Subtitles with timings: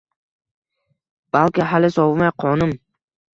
[1.37, 2.73] Balki hali sovimay qonim